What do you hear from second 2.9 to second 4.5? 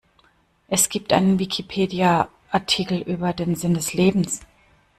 über den Sinn des Lebens.